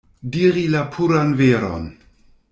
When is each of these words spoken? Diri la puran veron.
Diri 0.35 0.63
la 0.75 0.81
puran 0.95 1.35
veron. 1.41 1.85